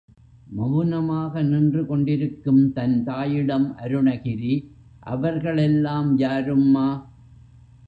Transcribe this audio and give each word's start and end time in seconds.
மவுனமாக 0.55 1.43
நின்று 1.43 1.85
கொண்டிருக்கும் 1.85 2.71
தன் 2.71 3.03
தாயிடம் 3.03 3.67
அருணகிரி, 3.79 4.53
அவர்கள் 4.99 5.57
எல்லாம் 5.57 6.17
யாரும்மா? 6.17 6.87